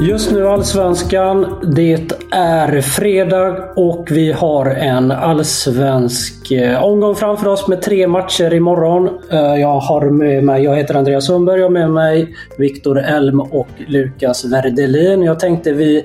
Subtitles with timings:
[0.00, 1.46] Just nu Allsvenskan.
[1.74, 8.54] Det är fredag och vi har en allsvensk eh, omgång framför oss med tre matcher
[8.54, 9.08] imorgon.
[9.30, 13.40] Eh, jag har med mig, jag heter Andreas Sundberg, jag har med mig Viktor Elm
[13.40, 15.22] och Lukas Werdelin.
[15.22, 16.04] Jag tänkte vi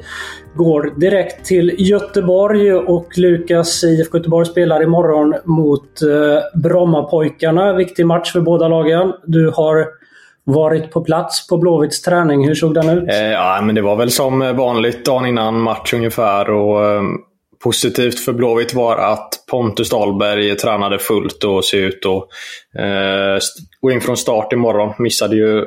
[0.56, 7.74] går direkt till Göteborg och Lukas IFK Göteborg spelar imorgon mot eh, Brommapojkarna.
[7.74, 9.14] Viktig match för båda lagen.
[9.26, 10.03] Du har
[10.46, 12.48] varit på plats på Blåvitts träning.
[12.48, 13.10] Hur såg den ut?
[13.10, 16.50] Eh, ja, men det var väl som vanligt dagen innan match ungefär.
[16.50, 17.02] Och, eh,
[17.64, 22.28] positivt för Blåvitt var att Pontus Dahlberg tränade fullt och ser ut att
[22.82, 23.40] eh,
[23.82, 24.94] gå in från start imorgon.
[25.00, 25.58] Missade ju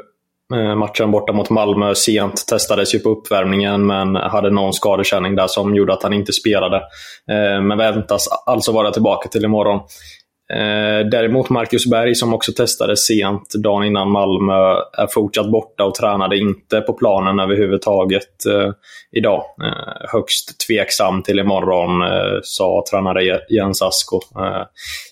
[0.54, 2.47] eh, matchen borta mot Malmö sent.
[2.47, 6.77] Testades ju på uppvärmningen men hade någon skadekänning där som gjorde att han inte spelade.
[7.30, 9.81] Eh, men väntas alltså vara tillbaka till imorgon.
[10.53, 15.95] Eh, däremot Marcus Berg, som också testade sent dagen innan Malmö, är fortsatt borta och
[15.95, 18.71] tränade inte på planen överhuvudtaget eh,
[19.12, 19.43] idag.
[19.65, 24.17] Eh, högst tveksam till imorgon, eh, sa tränare Jens Asko.
[24.17, 24.62] Eh,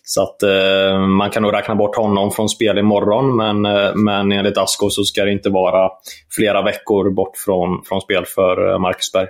[0.05, 4.33] så att eh, man kan nog räkna bort honom från spel imorgon, men, eh, men
[4.33, 5.91] enligt Asko så ska det inte vara
[6.37, 9.29] flera veckor bort från, från spel för eh, Marcus Berg.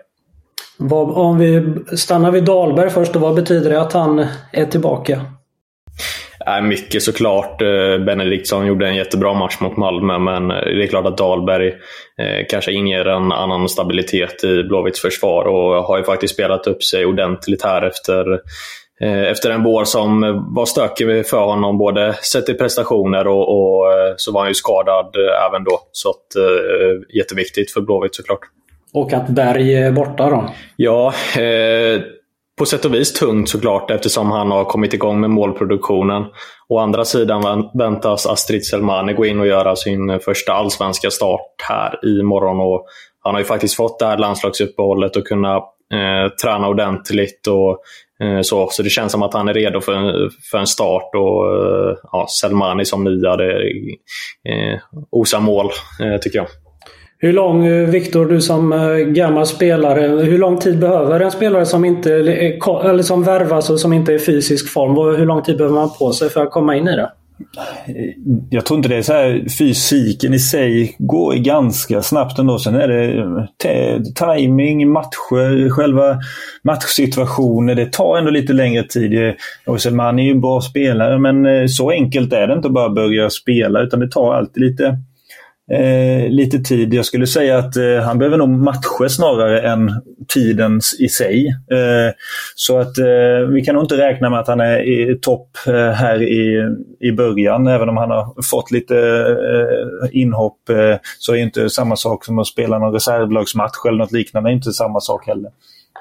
[0.79, 5.21] Vad, om vi stannar vid Dahlberg först, då, vad betyder det att han är tillbaka?
[6.47, 7.63] Äh, mycket såklart.
[7.63, 11.69] Eh, Benediktsson gjorde en jättebra match mot Malmö, men det är klart att Dahlberg
[12.19, 16.83] eh, kanske inger en annan stabilitet i Blåvitts försvar och har ju faktiskt spelat upp
[16.83, 18.33] sig ordentligt här efter
[19.01, 20.21] eh, efter en vår som
[20.55, 23.85] var stökig för honom, både sett i prestationer och, och
[24.17, 25.17] så var han ju skadad
[25.49, 25.79] även då.
[25.93, 26.27] Så att,
[27.15, 28.41] jätteviktigt för Blåvitt såklart.
[28.95, 30.51] Och att Berg är borta då?
[30.77, 32.01] Ja, eh,
[32.59, 36.25] på sätt och vis tungt såklart eftersom han har kommit igång med målproduktionen.
[36.69, 42.19] Å andra sidan väntas Astrid Selmani gå in och göra sin första allsvenska start här
[42.21, 42.61] imorgon.
[42.61, 42.87] Och
[43.23, 45.57] han har ju faktiskt fått det här landslagsuppehållet och kunna
[45.93, 47.47] eh, träna ordentligt.
[47.47, 47.79] Och,
[48.27, 48.69] eh, så.
[48.71, 51.11] så det känns som att han är redo för en, för en start.
[51.15, 53.53] Och eh, ja, Selmani som nya, det
[54.49, 54.79] eh,
[55.11, 56.47] osar mål eh, tycker jag.
[57.25, 61.67] Hur lång, eh, Viktor, du som eh, gammal spelare, hur lång tid behöver en spelare
[61.67, 65.17] som inte eh, eller som värvas och som inte är i fysisk form?
[65.19, 67.11] Hur lång tid behöver man på sig för att komma in i det?
[68.51, 69.47] Jag tror inte det är så här.
[69.59, 72.59] Fysiken i sig går ganska snabbt ändå.
[72.59, 76.19] Sen är det timing, matcher, själva
[76.65, 77.75] matchsituationer.
[77.75, 79.35] Det tar ändå lite längre tid.
[79.93, 83.31] Man är ju en bra spelare men så enkelt är det inte att bara börja
[83.31, 84.99] spela utan det tar alltid lite
[85.71, 86.95] eh, lite tid.
[86.95, 89.91] Jag skulle säga att eh, han behöver nog matcher snarare än
[90.29, 91.47] tiden i sig.
[91.49, 92.15] Eh,
[92.55, 95.91] så att eh, vi kan nog inte räkna med att han är i topp eh,
[95.91, 97.67] här i, i början.
[97.67, 102.25] Även om han har fått lite eh, inhopp eh, så är det inte samma sak
[102.25, 104.49] som att spela någon reservlagsmatch eller något liknande.
[104.49, 105.51] Det är inte samma sak heller.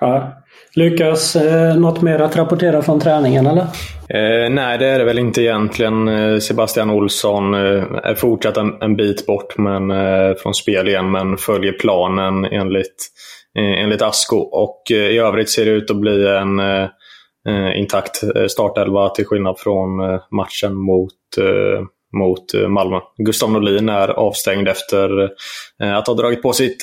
[0.04, 0.44] Ja.
[0.76, 3.62] Lukas, eh, något mer att rapportera från träningen eller?
[4.10, 6.08] Eh, nej, det är det väl inte egentligen.
[6.08, 11.12] Eh, Sebastian Olsson eh, är fortsatt en, en, bit bort men, eh, från spel igen,
[11.12, 12.96] men följer planen enligt,
[13.60, 14.38] eh, enligt Asko.
[14.38, 16.62] Och eh, i övrigt ser det ut att bli en
[17.76, 19.98] intakt startelva till skillnad från
[20.32, 21.14] matchen mot
[22.18, 23.00] mot Malmö.
[23.18, 25.30] Gustav Norlin är avstängd efter
[25.98, 26.78] att ha dragit på sitt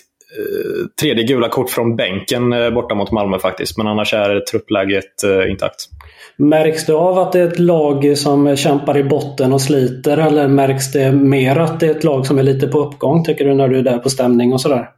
[1.00, 3.78] tredje gula kort från bänken borta mot Malmö faktiskt.
[3.78, 5.88] Men annars är truppläget intakt.
[6.36, 10.48] Märks det av att det är ett lag som kämpar i botten och sliter eller
[10.48, 13.54] märks det mer att det är ett lag som är lite på uppgång tycker du
[13.54, 14.88] när du är där på stämning och sådär?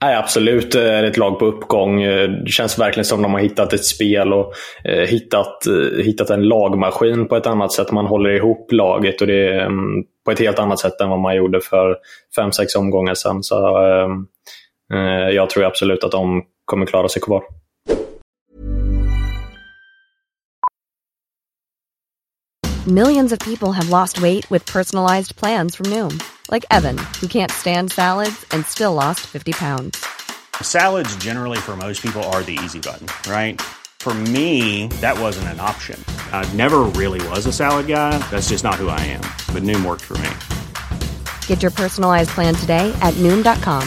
[0.00, 2.00] Nej, absolut är det ett lag på uppgång.
[2.00, 4.52] Det känns verkligen som de har hittat ett spel och
[4.84, 7.92] eh, hittat, eh, hittat en lagmaskin på ett annat sätt.
[7.92, 11.20] Man håller ihop laget och det är mm, på ett helt annat sätt än vad
[11.20, 11.96] man gjorde för
[12.36, 13.42] fem sex omgångar sedan.
[13.42, 14.08] Så, eh,
[14.94, 17.42] Eh, jag tror absolut att de kommer klara sig kvar.
[22.86, 26.22] Millions of people have lost weight with personalized plans from Noom.
[26.50, 30.02] Like Evan, who can't stand salads and still lost 50 pounds.
[30.62, 33.60] Salads generally for most people are the easy button, right?
[34.00, 36.02] For me, that wasn't an option.
[36.32, 38.16] I never really was a salad guy.
[38.30, 39.24] That's just not who I am.
[39.52, 40.30] But Noom worked for me.
[41.46, 43.86] Get your personalized plan today at Noom.com.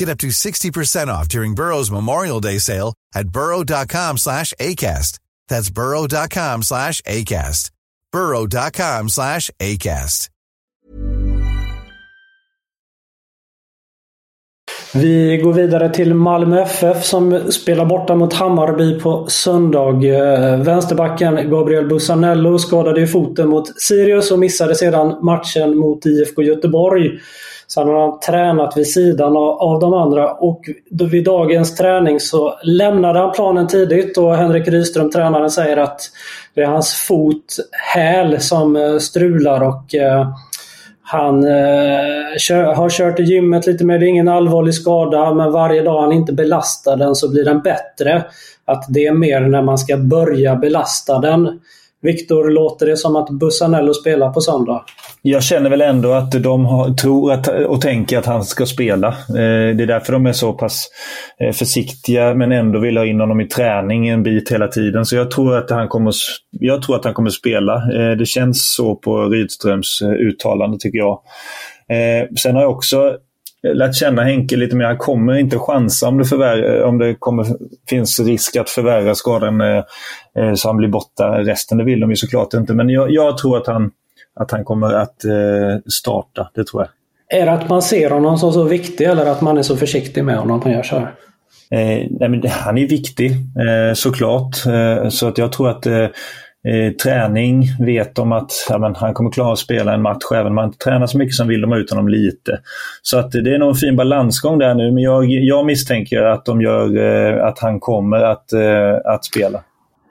[0.00, 5.18] Get up to 60% off during Burrow's Memorial Day sale at burrow.com slash ACAST.
[5.48, 7.70] That's burrow.com slash ACAST.
[8.12, 10.30] burrow.com slash ACAST.
[14.94, 20.04] Vi går vidare till Malmö FF som spelar borta mot Hammarby på söndag.
[20.04, 26.42] Eh, vänsterbacken Gabriel Bussanello skadade i foten mot Sirius och missade sedan matchen mot IFK
[26.42, 27.20] Göteborg.
[27.74, 33.18] Sen har han tränat vid sidan av de andra och vid dagens träning så lämnade
[33.18, 36.00] han planen tidigt och Henrik Rydström, tränaren, säger att
[36.54, 37.56] det är hans fot,
[37.94, 40.28] häl, som eh, strular och eh,
[41.02, 43.98] han eh, kör, har kört i gymmet lite mer.
[43.98, 47.60] Det är ingen allvarlig skada men varje dag han inte belastar den så blir den
[47.60, 48.24] bättre.
[48.64, 51.60] Att det är mer när man ska börja belasta den.
[52.02, 54.84] Viktor, låter det som att Bussanello spelar på söndag?
[55.22, 59.08] Jag känner väl ändå att de har, tror att, och tänker att han ska spela.
[59.08, 60.88] Eh, det är därför de är så pass
[61.40, 65.06] eh, försiktiga men ändå vill ha in honom i träning en bit hela tiden.
[65.06, 66.14] Så jag tror att han kommer,
[66.50, 67.74] jag tror att han kommer spela.
[67.74, 71.20] Eh, det känns så på Rydströms eh, uttalande tycker jag.
[71.88, 73.16] Eh, sen har jag också
[73.62, 74.84] lärt känna Henke lite mer.
[74.84, 77.46] Han kommer inte chansa om det, förvär- om det kommer,
[77.88, 79.84] finns risk att förvärra skadan eh,
[80.54, 81.78] så han blir borta resten.
[81.78, 82.74] Det vill de ju såklart inte.
[82.74, 83.90] Men jag, jag tror att han,
[84.40, 86.50] att han kommer att eh, starta.
[86.54, 87.40] Det tror jag.
[87.40, 90.24] Är det att man ser honom som så viktig eller att man är så försiktig
[90.24, 91.14] med honom att man gör så här?
[91.70, 94.66] Eh, nej, men han är viktig eh, såklart.
[94.66, 95.86] Eh, så att jag tror att
[96.68, 100.46] eh, träning vet de att ja, men, han kommer klara att spela en match även
[100.46, 102.60] om han inte tränar så mycket som vill de ha ut honom lite.
[103.02, 106.44] Så att det är nog en fin balansgång där nu men jag, jag misstänker att
[106.44, 109.62] de gör eh, att han kommer att, eh, att spela.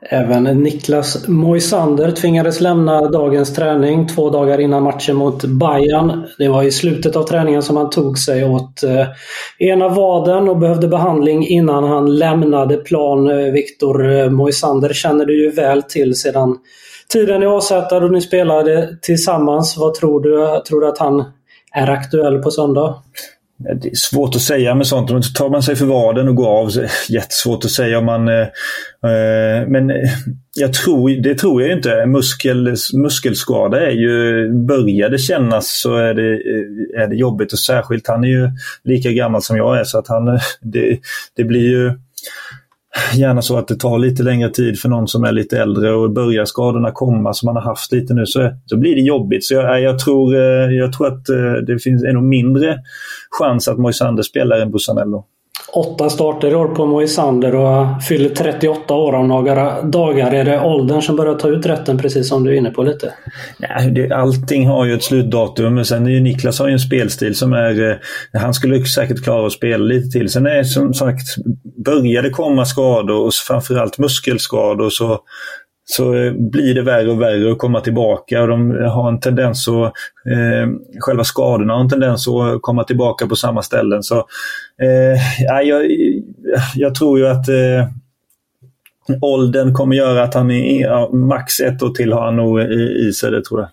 [0.02, 6.28] Även Niklas Moisander tvingades lämna dagens träning två dagar innan matchen mot Bayern.
[6.38, 9.08] Det var i slutet av träningen som han tog sig åt eh,
[9.58, 13.30] ena vaden och behövde behandling innan han lämnade plan.
[13.30, 16.58] Eh, Viktor eh, Moisander känner du ju väl till sedan
[17.14, 19.78] tiden i AZ och ni spelade tillsammans.
[19.78, 20.62] Vad tror du?
[20.68, 21.24] Tror du att han
[21.74, 22.96] är aktuell på söndag?
[23.68, 25.36] Eh, det är svårt att säga med sånt.
[25.36, 28.06] Tar man sig för vaden och går av, så är det jättesvårt att säga om
[28.06, 28.28] man...
[28.28, 28.42] Eh,
[29.04, 30.10] eh men eh,
[30.56, 32.06] jag tror, det tror jag inte.
[32.06, 34.50] Muskel, muskelskada är ju...
[34.54, 38.50] Börjar det kännas så är det, eh, är det jobbigt och särskilt han är ju
[38.84, 40.40] lika gammal som jag är så att han...
[40.62, 41.00] Det,
[41.36, 41.94] det blir ju
[43.16, 46.12] gärna så att det tar lite längre tid för någon som är lite äldre och
[46.12, 49.46] börjar skadorna komma som man har haft lite nu så, så blir det jobbigt.
[49.46, 52.78] Så jag, jag tror, eh, jag tror att eh, det finns ännu mindre
[53.40, 55.26] chans att Moisander spelar än Bussanello
[55.74, 60.34] åtta starter i år på Moisander och fyller 38 år om några dagar.
[60.34, 63.14] Är det åldern som börjar ta ut rätten precis som du är inne på lite?
[63.58, 65.76] Nej, det, allting har ju ett slutdatum.
[65.76, 67.90] Men sen är ju Niklas har ju en spelstil som är...
[67.90, 70.30] Eh, han skulle säkert klara att spela lite till.
[70.30, 71.36] Sen är som sagt,
[71.86, 75.20] börjar det komma skador och framförallt muskelskador så
[75.92, 78.42] så eh, blir det värre och värre att komma tillbaka.
[78.42, 79.84] Och de har en tendens att,
[80.32, 80.70] eh,
[81.00, 84.04] själva skadorna har en tendens att komma tillbaka på samma ställen.
[84.04, 84.16] Så,
[84.82, 85.86] eh, jag,
[86.76, 87.88] jag tror ju att eh,
[89.22, 93.08] åldern kommer göra att han är ja, max ett år till har han nog i,
[93.08, 93.70] i sig, det tror jag.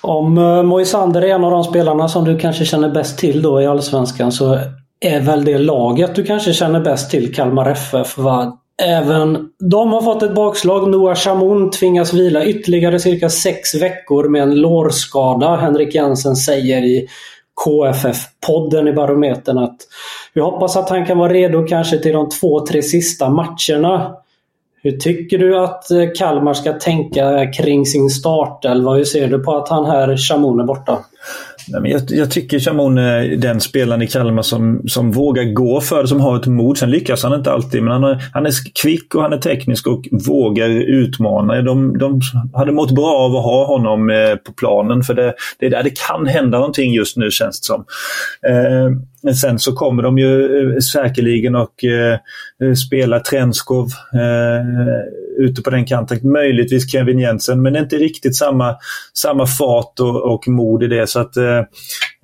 [0.00, 3.62] Om eh, Moisander är en av de spelarna som du kanske känner bäst till då
[3.62, 4.58] i Allsvenskan så
[5.00, 8.18] är väl det laget du kanske känner bäst till, Kalmar FF.
[8.18, 8.58] Va?
[8.82, 10.88] Även de har fått ett bakslag.
[10.88, 15.56] Noah Chamoun tvingas vila ytterligare cirka sex veckor med en lårskada.
[15.56, 17.08] Henrik Jensen säger i
[17.64, 19.76] KFF-podden i Barometern att
[20.34, 24.16] vi hoppas att han kan vara redo kanske till de två, tre sista matcherna.
[24.82, 28.94] Hur tycker du att eh, Kalmar ska tänka kring sin startelva?
[28.94, 30.98] Hur ser du på att han här Chamoun är borta?
[31.68, 35.80] Nej, men jag, jag tycker Chamon är den spelaren i Kalmar som, som vågar gå
[35.80, 36.78] för det, som har ett mod.
[36.78, 39.86] Sen lyckas han inte alltid, men han är, han är kvick och han är teknisk
[39.86, 41.62] och vågar utmana.
[41.62, 42.20] De, de
[42.54, 45.82] hade mått bra av att ha honom eh, på planen, för det, det är där
[45.82, 47.84] det kan hända någonting just nu känns det som.
[48.48, 48.90] Eh,
[49.26, 55.62] men sen så kommer de ju eh, säkerligen att eh, eh, spela Trenskov eh, ute
[55.62, 56.32] på den kanten.
[56.32, 58.76] Möjligtvis Kevin Jensen, men inte riktigt samma,
[59.14, 61.06] samma fart och, och mod i det.
[61.06, 61.58] Så att, eh,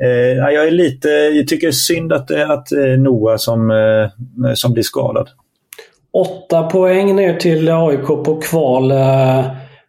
[0.03, 3.37] eh jag är lite, jag tycker det är synd att det är att eh, Noah
[3.37, 5.29] som, eh, som blir skadad.
[6.13, 8.93] Åtta poäng ner till AIK på kval.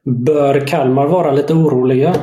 [0.05, 2.15] Bör Kalmar vara lite oroliga?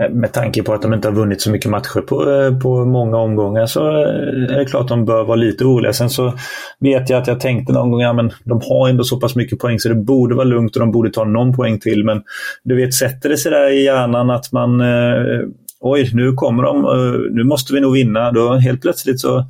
[0.00, 2.84] Eh, med tanke på att de inte har vunnit så mycket matcher på, eh, på
[2.84, 5.92] många omgångar så eh, är det klart att de bör vara lite oroliga.
[5.92, 6.32] Sen så
[6.80, 9.58] vet jag att jag tänkte någon gång, ja men de har ändå så pass mycket
[9.58, 12.04] poäng så det borde vara lugnt och de borde ta någon poäng till.
[12.04, 12.22] Men
[12.64, 15.40] du vet, sätter det sig där i hjärnan att man eh,
[15.80, 18.32] oj, nu kommer de, eh, nu måste vi nog vinna.
[18.32, 19.44] Då helt plötsligt så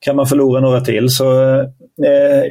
[0.00, 1.08] kan man förlora några till.
[1.08, 2.44] Så eh,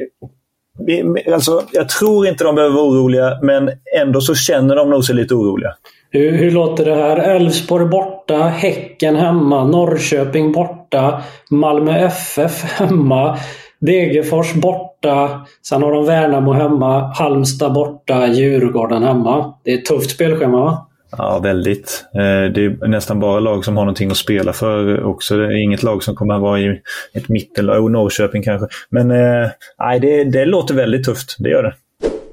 [1.32, 3.70] Alltså, jag tror inte de behöver vara oroliga, men
[4.00, 5.74] ändå så känner de nog sig lite oroliga.
[6.12, 7.16] Hur, hur låter det här?
[7.16, 13.38] Elfsborg borta, Häcken hemma, Norrköping borta, Malmö FF hemma,
[13.80, 19.54] Degerfors borta, sen har de Värnamo hemma, Halmstad borta, Djurgården hemma.
[19.64, 20.86] Det är ett tufft spelschema va?
[21.18, 22.04] Ja, väldigt.
[22.14, 25.36] Eh, det är nästan bara lag som har någonting att spela för också.
[25.36, 26.80] Det är inget lag som kommer att vara i
[27.14, 28.66] ett mittenlag, Norrköping kanske.
[28.90, 31.74] Men eh, nej, det, det låter väldigt tufft, det gör det.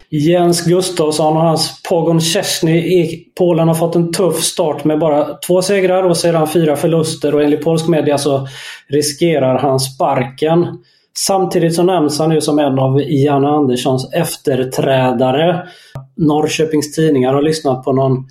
[0.10, 5.34] Jens Gustafsson och hans Pogon Szczesny i Polen har fått en tuff start med bara
[5.48, 8.48] två segrar och sedan fyra förluster och enligt polsk media så
[8.88, 10.68] riskerar han sparken.
[11.18, 15.68] Samtidigt så nämns han ju som en av Janne Anderssons efterträdare.
[16.18, 18.26] Norrköpings Tidningar har lyssnat på någon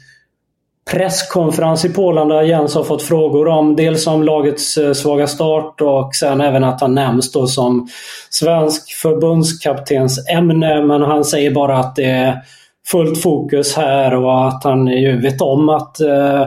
[0.90, 5.81] presskonferens i Polen där Jens har fått frågor om dels om lagets eh, svaga start
[5.81, 7.88] och sen även att han nämns då som
[8.31, 10.83] svensk förbundskaptens ämne.
[10.83, 12.43] Men han säger bara att det är
[12.88, 16.43] fullt fokus här och att han ju vet om att, eh,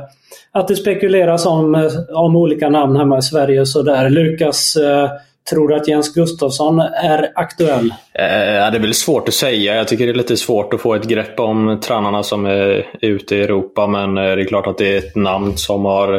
[0.51, 4.09] att det spekuleras om, eh, om olika namn hemma i Sverige och sådär.
[4.09, 4.77] Lukas
[5.49, 7.93] Tror du att Jens Gustafsson är aktuell?
[8.13, 9.75] Eh, det är väl svårt att säga.
[9.75, 13.35] Jag tycker det är lite svårt att få ett grepp om tränarna som är ute
[13.35, 13.87] i Europa.
[13.87, 16.15] Men eh, det är klart att det är ett namn som har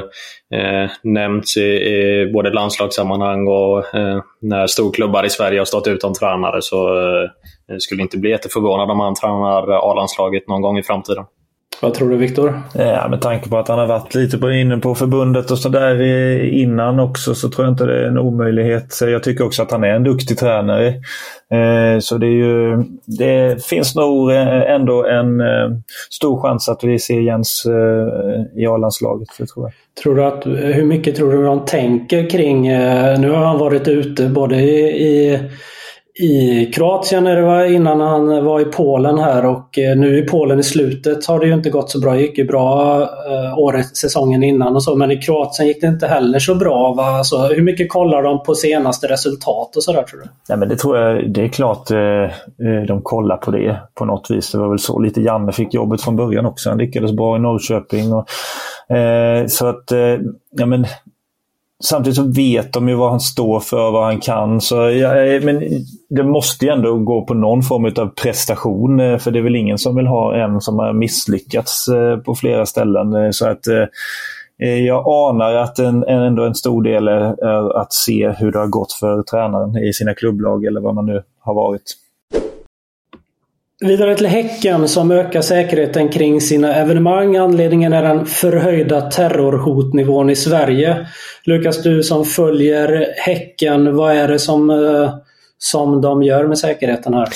[0.54, 6.14] eh, nämnts i, i både landslagssammanhang och eh, när storklubbar i Sverige har stått utan
[6.14, 6.62] tränare.
[6.62, 7.30] Så eh,
[7.66, 11.24] jag skulle inte bli jätteförvånad om han tränar A-landslaget någon gång i framtiden.
[11.82, 12.62] Vad tror du Viktor?
[12.74, 16.02] Ja, med tanke på att han har varit lite på, inne på förbundet och sådär
[16.44, 18.98] innan också så tror jag inte det är en omöjlighet.
[19.00, 20.88] Jag tycker också att han är en duktig tränare.
[21.52, 25.70] Eh, så det, är ju, det finns nog eh, ändå en eh,
[26.10, 27.66] stor chans att vi ser Jens
[28.56, 29.28] i A-landslaget.
[29.28, 30.02] Tror, jag.
[30.02, 32.62] tror du att, hur mycket tror du de tänker kring...
[33.18, 35.38] Nu har han varit ute både i, i
[36.20, 40.22] i Kroatien när det var innan han var i Polen här och eh, nu i
[40.22, 42.14] Polen i slutet har det ju inte gått så bra.
[42.14, 45.86] Det gick ju bra eh, året, säsongen innan och så men i Kroatien gick det
[45.86, 46.94] inte heller så bra.
[46.94, 47.04] Va?
[47.04, 50.26] Alltså, hur mycket kollar de på senaste resultat och sådär tror du?
[50.48, 54.30] Nej, men det tror jag, det är klart eh, de kollar på det på något
[54.30, 54.52] vis.
[54.52, 56.68] Det var väl så lite Janne fick jobbet från början också.
[56.68, 58.12] Han lyckades bra i Norrköping.
[58.12, 60.18] Och, eh, så att, eh,
[60.50, 60.86] ja men
[61.84, 64.60] Samtidigt så vet de ju vad han står för, och vad han kan.
[64.60, 65.62] Så ja, eh, men
[66.08, 69.00] det måste ju ändå gå på någon form av prestation.
[69.00, 72.34] Eh, för det är väl ingen som vill ha en som har misslyckats eh, på
[72.34, 73.32] flera ställen.
[73.32, 73.66] Så att
[74.86, 78.92] jag anar att en, ändå en stor del är att se hur det har gått
[78.92, 81.82] för tränaren i sina klubblag eller vad man nu har varit.
[83.84, 87.36] Vidare till Häcken som ökar säkerheten kring sina evenemang.
[87.36, 91.06] Anledningen är den förhöjda terrorhotnivån i Sverige.
[91.44, 95.14] Lukas, du som följer Häcken, vad är det som, eh,
[95.58, 97.28] som de gör med säkerheten här?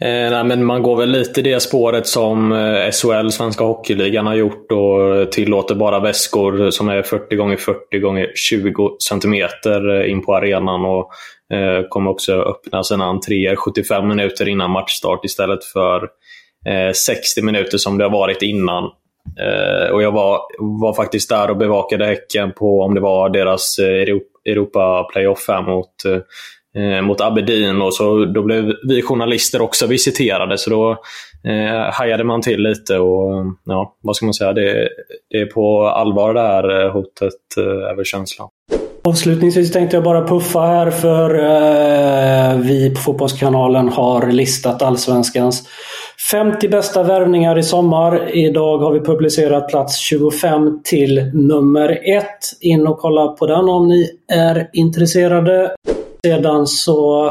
[0.00, 4.34] Eh, nej, men man går väl lite det spåret som eh, SHL, Svenska Hockeyligan, har
[4.34, 10.24] gjort och tillåter bara väskor som är 40 gånger 40 gånger 20 cm eh, in
[10.24, 10.84] på arenan.
[10.84, 11.10] Och
[11.52, 16.02] eh, kommer också öppna sina entréer 75 minuter innan matchstart istället för
[16.66, 18.84] eh, 60 minuter som det har varit innan.
[19.40, 23.78] Eh, och Jag var, var faktiskt där och bevakade Häcken på om det var deras
[23.78, 25.94] eh, Europa-playoff här mot,
[26.76, 27.82] eh, mot Aberdeen.
[27.82, 30.90] Och så, då blev vi journalister också visiterade, så då
[31.50, 32.98] eh, hajade man till lite.
[32.98, 34.52] och ja, Vad ska man säga?
[34.52, 34.88] Det,
[35.30, 38.48] det är på allvar det här eh, hotet, eh, är väl känslan.
[39.08, 45.68] Avslutningsvis tänkte jag bara puffa här för eh, vi på Fotbollskanalen har listat Allsvenskans
[46.30, 48.36] 50 bästa värvningar i sommar.
[48.36, 52.24] Idag har vi publicerat plats 25 till nummer 1.
[52.60, 55.74] In och kolla på den om ni är intresserade.
[56.24, 57.24] Sedan så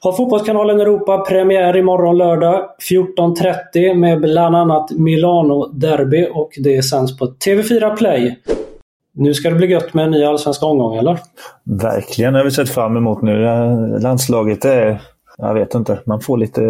[0.00, 7.18] har Fotbollskanalen Europa premiär imorgon lördag 14.30 med bland annat Milano Derby och det sänds
[7.18, 8.36] på TV4 Play.
[9.18, 11.18] Nu ska det bli gött med en ny allsvensk omgång, eller?
[11.64, 13.44] Verkligen, det har vi sett fram emot nu.
[14.00, 15.00] Landslaget är...
[15.40, 15.98] Jag vet inte.
[16.06, 16.60] Man får lite...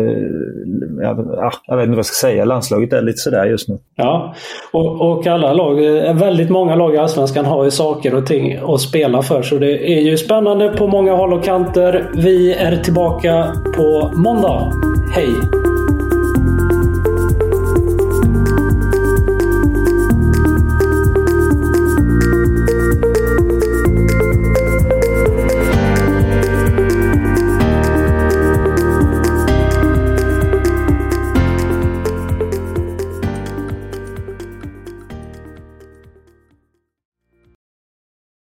[1.03, 1.19] Jag,
[1.67, 2.45] jag vet inte vad jag ska säga.
[2.45, 3.79] Landslaget är lite sådär just nu.
[3.97, 4.35] Ja,
[4.73, 5.75] och, och alla lag,
[6.15, 9.43] väldigt många lag i Allsvenskan har ju saker och ting att spela för.
[9.43, 12.11] Så det är ju spännande på många håll och kanter.
[12.15, 14.73] Vi är tillbaka på måndag.
[15.15, 15.31] Hej!